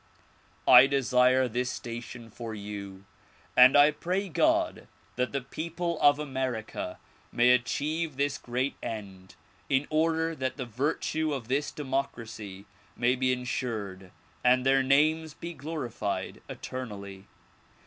I 0.67 0.87
desire 0.87 1.47
this 1.47 1.69
station 1.69 2.31
for 2.31 2.55
you 2.55 3.05
and 3.55 3.77
I 3.77 3.91
pray 3.91 4.29
God 4.29 4.87
that 5.15 5.31
the 5.31 5.41
people 5.41 5.99
of 6.01 6.17
America 6.17 6.97
may 7.31 7.51
achieve 7.51 8.17
this 8.17 8.39
great 8.39 8.73
end 8.81 9.35
in 9.69 9.85
order 9.91 10.33
that 10.33 10.57
the 10.57 10.65
virtue 10.65 11.33
of 11.35 11.49
this 11.49 11.69
democracy 11.69 12.65
may 12.97 13.15
be 13.15 13.31
insured 13.31 14.09
and 14.43 14.65
their 14.65 14.81
names 14.81 15.35
be 15.35 15.53
glorified 15.53 16.41
eternally. 16.49 17.27